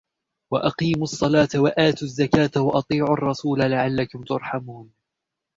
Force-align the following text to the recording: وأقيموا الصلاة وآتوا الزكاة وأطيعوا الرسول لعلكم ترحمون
وأقيموا 0.53 1.03
الصلاة 1.03 1.47
وآتوا 1.55 2.07
الزكاة 2.07 2.61
وأطيعوا 2.61 3.13
الرسول 3.13 3.59
لعلكم 3.59 4.23
ترحمون 4.23 4.91